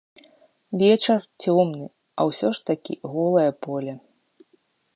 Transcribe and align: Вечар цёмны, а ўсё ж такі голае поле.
Вечар 0.81 1.21
цёмны, 1.43 1.85
а 2.19 2.27
ўсё 2.29 2.47
ж 2.59 2.63
такі 2.71 2.93
голае 3.13 3.47
поле. 3.67 3.93